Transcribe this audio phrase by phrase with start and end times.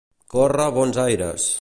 [0.35, 1.49] Córrer bons aires.